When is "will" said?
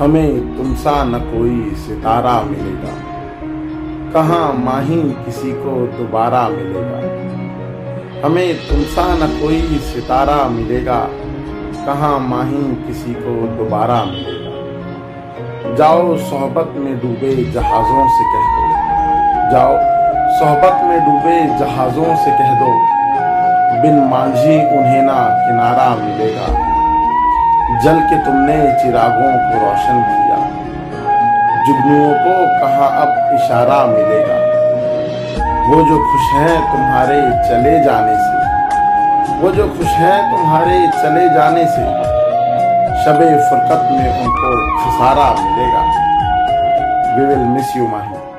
47.26-47.46